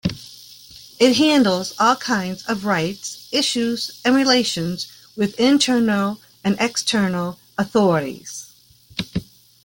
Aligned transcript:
It 0.97 1.17
handles 1.17 1.75
all 1.77 1.95
kinds 1.95 2.41
of 2.47 2.65
rights 2.65 3.27
issues 3.31 3.91
and 4.03 4.15
relations 4.15 4.87
with 5.15 5.39
internal 5.39 6.19
and 6.43 6.57
external 6.59 7.37
authorities. 7.55 8.47